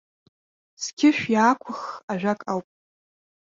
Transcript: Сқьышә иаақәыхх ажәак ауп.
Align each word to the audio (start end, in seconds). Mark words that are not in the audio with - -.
Сқьышә 0.83 1.23
иаақәыхх 1.33 1.81
ажәак 2.11 2.39
ауп. 2.51 2.67